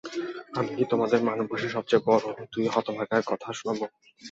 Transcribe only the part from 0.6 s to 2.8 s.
কি তোমাকে মানব গোষ্ঠীর সবচেয়ে বড় দুই